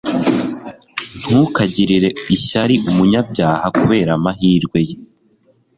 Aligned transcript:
ntukagirire 1.21 2.09
ishyari 2.35 2.75
umunyabyaha 2.89 3.67
kubera 3.79 4.11
amahirwe 4.17 4.79
ye 4.87 4.95